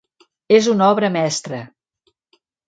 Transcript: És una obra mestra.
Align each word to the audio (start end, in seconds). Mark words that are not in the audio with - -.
És 0.59 0.69
una 0.71 0.87
obra 0.95 1.11
mestra. 1.17 1.61